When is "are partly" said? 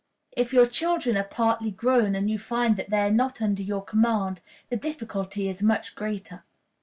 1.15-1.69